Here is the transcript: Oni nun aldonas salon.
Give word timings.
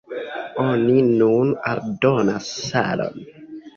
Oni 0.63 0.95
nun 1.19 1.53
aldonas 1.73 2.49
salon. 2.71 3.23